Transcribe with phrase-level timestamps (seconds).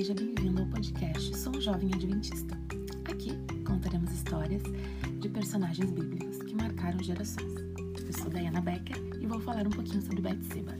[0.00, 2.58] seja bem-vindo ao podcast Sou um Jovem Adventista.
[3.04, 3.32] Aqui
[3.66, 4.62] contaremos histórias
[5.20, 7.52] de personagens bíblicos que marcaram gerações.
[8.06, 10.74] Eu sou Diana Becker e vou falar um pouquinho sobre Betseba.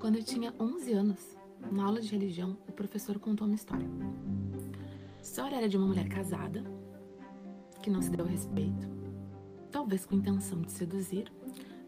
[0.00, 3.86] Quando eu tinha 11 anos, na aula de religião, o professor contou uma história.
[5.18, 6.64] A história era de uma mulher casada,
[7.82, 8.88] que não se deu respeito,
[9.70, 11.30] talvez com intenção de seduzir,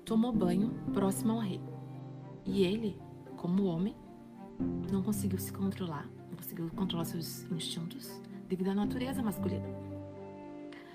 [0.05, 1.61] tomou banho próximo ao rei.
[2.45, 2.99] E ele,
[3.37, 3.95] como homem,
[4.91, 9.67] não conseguiu se controlar, não conseguiu controlar seus instintos devido à natureza masculina.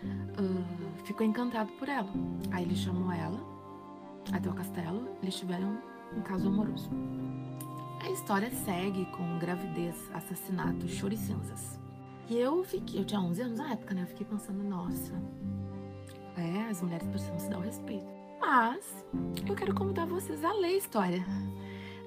[0.04, 2.09] Uh, ficou encantado por ela.
[2.52, 3.40] Aí ele chamou ela
[4.32, 5.77] até o castelo, eles tiveram
[6.16, 6.90] um caso amoroso.
[8.04, 11.80] A história segue com gravidez, assassinato, choro e cinzas.
[12.27, 14.02] E eu fiquei, eu tinha 11 anos na época, né?
[14.02, 15.13] Eu fiquei pensando, nossa,
[16.35, 18.07] é, as mulheres precisam se dar o respeito.
[18.40, 19.05] Mas
[19.48, 21.24] eu quero convidar vocês a ler a história.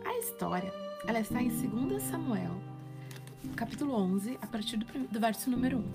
[0.05, 0.72] A história,
[1.06, 2.61] ela está em 2 Samuel,
[3.55, 5.92] capítulo 11, a partir do, do verso número 1.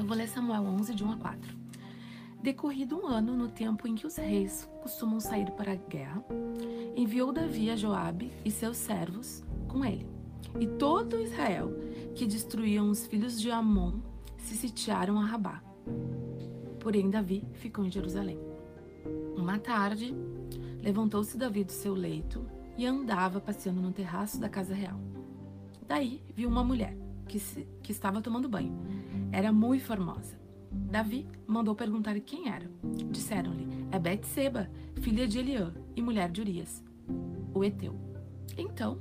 [0.00, 1.56] Eu vou ler Samuel 11, de 1 a 4.
[2.42, 6.22] Decorrido um ano, no tempo em que os reis costumam sair para a guerra,
[7.04, 10.06] enviou Davi a Joabe e seus servos com ele.
[10.58, 11.70] E todo Israel
[12.14, 14.00] que destruíam os filhos de Amon
[14.38, 15.62] se sitiaram a Rabá.
[16.80, 18.38] Porém, Davi ficou em Jerusalém.
[19.36, 20.14] Uma tarde,
[20.80, 22.46] levantou-se Davi do seu leito
[22.78, 24.98] e andava passeando no terraço da casa real.
[25.86, 26.96] Daí viu uma mulher
[27.28, 28.74] que, se, que estava tomando banho.
[29.30, 30.42] Era muito formosa
[30.74, 32.68] Davi mandou perguntar quem era.
[33.10, 34.68] Disseram-lhe: É Betseba,
[35.00, 36.82] filha de Eliã e mulher de Urias,
[37.52, 37.94] o Eteu.
[38.56, 38.98] Então,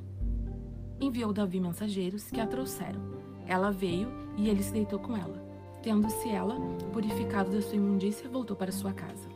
[0.99, 3.01] enviou Davi mensageiros que a trouxeram.
[3.45, 5.41] Ela veio e ele se deitou com ela.
[5.81, 6.55] Tendo-se ela
[6.93, 9.27] purificado da sua imundícia, voltou para sua casa.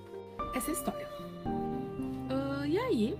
[0.56, 1.08] Essa é a história.
[1.46, 3.20] Uh, e aí,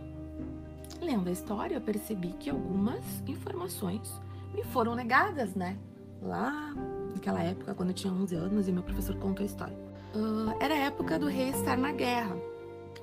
[1.02, 4.22] lendo a história, percebi que algumas informações
[4.54, 5.78] me foram negadas, né?
[6.22, 6.74] Lá
[7.14, 9.78] naquela época, quando eu tinha 11 anos e meu professor contou a história.
[10.16, 12.36] Uh, era a época do rei estar na guerra,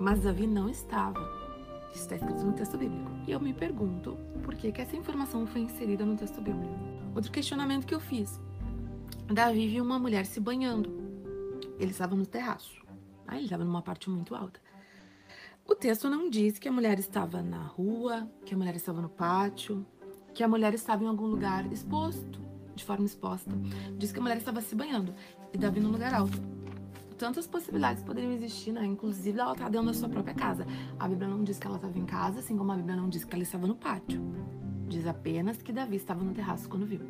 [0.01, 1.44] mas Davi não estava.
[1.95, 3.11] Isso está escrito no texto bíblico.
[3.27, 6.75] E eu me pergunto por que, que essa informação foi inserida no texto bíblico.
[7.15, 8.41] Outro questionamento que eu fiz.
[9.33, 10.93] Davi viu uma mulher se banhando.
[11.79, 12.85] Ele estava no terraço.
[13.27, 14.61] Ah, ele estava numa parte muito alta.
[15.67, 19.09] O texto não diz que a mulher estava na rua, que a mulher estava no
[19.09, 19.87] pátio,
[20.35, 22.41] que a mulher estava em algum lugar exposto
[22.75, 23.51] de forma exposta.
[23.97, 25.15] Diz que a mulher estava se banhando
[25.53, 26.54] e Davi num lugar alto.
[27.19, 28.85] Tantas possibilidades poderiam existir, né?
[28.85, 30.67] Inclusive ela tá dentro da sua própria casa.
[30.99, 33.25] A Bíblia não diz que ela estava em casa, assim como a Bíblia não diz
[33.25, 34.21] que ela estava no pátio.
[34.89, 37.01] Diz apenas que Davi estava no terraço quando viu.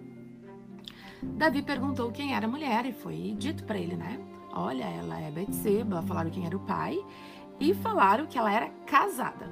[1.22, 4.20] Davi perguntou quem era a mulher e foi dito para ele, né?
[4.52, 7.02] Olha, ela é Betseba, falaram quem era o pai
[7.58, 9.48] e falaram que ela era casada.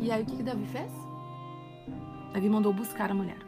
[0.00, 0.92] E aí o que, que Davi fez?
[2.32, 3.38] Davi mandou buscar a mulher.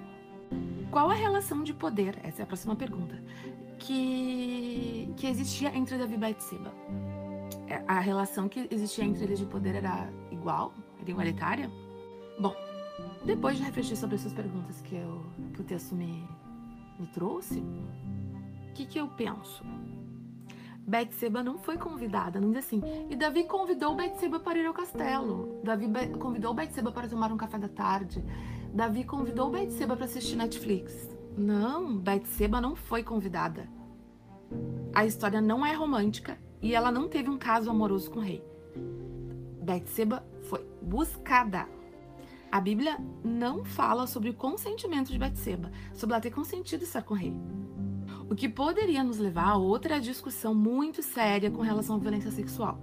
[0.91, 2.19] Qual a relação de poder?
[2.23, 3.23] Essa é a próxima pergunta.
[3.89, 6.71] Que, que existia entre Davi e Batseba?
[7.67, 10.75] É, a relação que existia entre eles de poder era igual?
[11.01, 11.71] Era igualitária?
[12.39, 12.55] Bom,
[13.25, 16.29] depois de refletir sobre essas perguntas que, eu, que o texto me,
[17.01, 19.65] me trouxe, o que, que eu penso?
[20.87, 22.83] Betseba não foi convidada, não diz assim.
[23.09, 25.63] E Davi convidou Betseba para ir ao castelo.
[25.65, 25.87] Davi
[26.19, 28.23] convidou Betseba para tomar um café da tarde.
[28.71, 31.09] Davi convidou Betseba para assistir Netflix.
[31.39, 33.78] Não, Betseba não foi convidada.
[34.95, 38.43] A história não é romântica e ela não teve um caso amoroso com o rei.
[39.63, 41.69] Betseba foi buscada.
[42.51, 47.15] A Bíblia não fala sobre o consentimento de Betseba, sobre ela ter consentido estar com
[47.15, 47.35] o rei.
[48.31, 52.81] O que poderia nos levar a outra discussão muito séria com relação à violência sexual.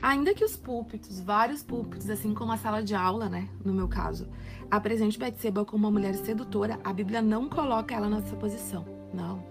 [0.00, 3.88] Ainda que os púlpitos, vários púlpitos, assim como a sala de aula, né, no meu
[3.88, 4.28] caso,
[4.70, 8.84] apresente Betseba como uma mulher sedutora, a Bíblia não coloca ela nessa posição.
[9.14, 9.42] Não.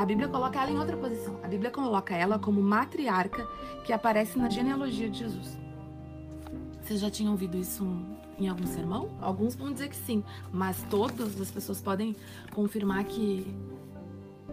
[0.00, 1.38] A Bíblia coloca ela em outra posição.
[1.42, 3.46] A Bíblia coloca ela como matriarca
[3.84, 5.58] que aparece na genealogia de Jesus.
[6.80, 7.86] Vocês já tinham ouvido isso
[8.38, 9.10] em algum sermão?
[9.20, 12.16] Alguns vão dizer que sim, mas todas as pessoas podem
[12.54, 13.54] confirmar que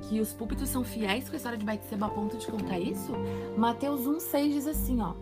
[0.10, 3.14] que os púlpitos são fiéis com a história de Betseba a ponto de contar isso?
[3.58, 5.14] Mateus 1,6 diz assim, ó.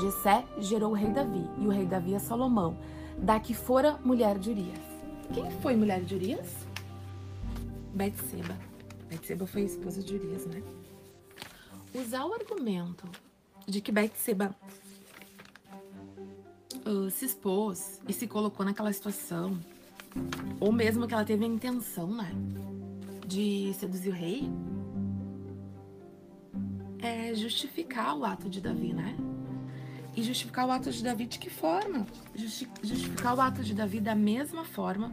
[0.00, 2.78] Jessé gerou o rei Davi, e o rei Davi é Salomão,
[3.18, 4.78] da que fora mulher de Urias.
[5.34, 6.68] Quem foi mulher de Urias?
[7.92, 8.65] Betseba.
[9.08, 10.62] Betseba foi esposa de Urias, né?
[11.94, 13.08] Usar o argumento
[13.66, 14.54] de que Betseba
[16.86, 19.58] uh, se expôs e se colocou naquela situação
[20.60, 22.32] ou mesmo que ela teve a intenção, né,
[23.26, 24.50] de seduzir o rei,
[27.00, 29.16] é justificar o ato de Davi, né?
[30.16, 32.06] E justificar o ato de Davi de que forma?
[32.34, 35.12] Justi justificar o ato de Davi da mesma forma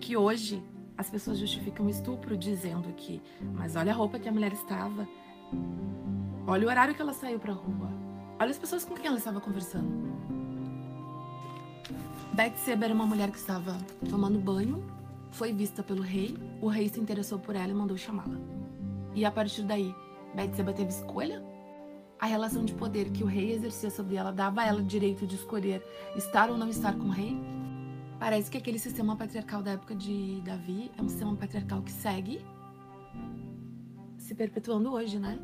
[0.00, 0.62] que hoje
[0.98, 3.22] as pessoas justificam o estupro dizendo que,
[3.54, 5.06] mas olha a roupa que a mulher estava,
[6.44, 7.88] olha o horário que ela saiu pra rua,
[8.40, 10.08] olha as pessoas com quem ela estava conversando.
[12.32, 13.78] Betseba era uma mulher que estava
[14.10, 14.84] tomando banho,
[15.30, 18.38] foi vista pelo rei, o rei se interessou por ela e mandou chamá-la.
[19.14, 19.94] E a partir daí,
[20.34, 21.44] Betseba teve escolha?
[22.18, 25.24] A relação de poder que o rei exercia sobre ela dava a ela o direito
[25.28, 25.80] de escolher
[26.16, 27.36] estar ou não estar com o rei?
[28.18, 32.40] Parece que aquele sistema patriarcal da época de Davi é um sistema patriarcal que segue
[34.16, 35.38] se perpetuando hoje, né?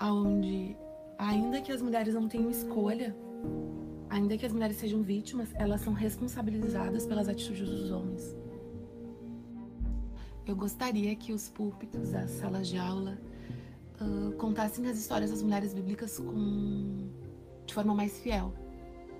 [0.00, 0.76] Onde,
[1.16, 3.16] ainda que as mulheres não tenham escolha,
[4.08, 8.36] ainda que as mulheres sejam vítimas, elas são responsabilizadas pelas atitudes dos homens.
[10.44, 13.18] Eu gostaria que os púlpitos, as salas de aula,
[14.00, 17.08] uh, contassem as histórias das mulheres bíblicas com,
[17.64, 18.52] de forma mais fiel,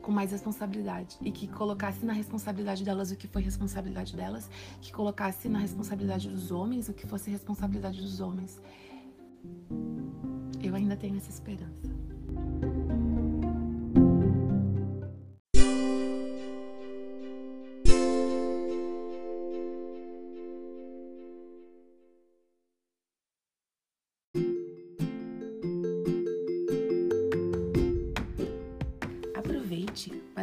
[0.01, 4.49] com mais responsabilidade e que colocasse na responsabilidade delas o que foi responsabilidade delas,
[4.81, 8.61] que colocasse na responsabilidade dos homens o que fosse responsabilidade dos homens.
[10.63, 11.91] Eu ainda tenho essa esperança.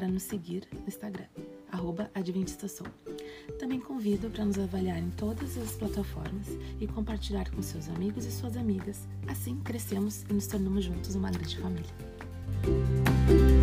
[0.08, 1.26] Para nos seguir no Instagram,
[1.70, 2.88] arroba AdventistaSou.
[3.60, 6.48] Também convido para nos avaliar em todas as plataformas
[6.80, 9.06] e compartilhar com seus amigos e suas amigas.
[9.28, 13.57] Assim crescemos e nos tornamos juntos uma grande família.